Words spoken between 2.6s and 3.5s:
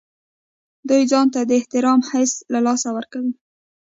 لاسه ورکوي.